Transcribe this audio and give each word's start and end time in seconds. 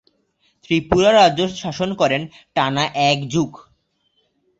ত্রিপুরা 0.63 1.11
রাজ্য 1.11 1.41
শাসন 1.55 1.89
করেন 1.93 2.21
টানা 2.55 2.83
এক 3.09 3.17
যুগ। 3.29 3.51